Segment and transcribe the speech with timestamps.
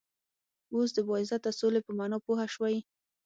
[0.75, 2.77] وس د باعزته سولی په معنا پوهه شوئ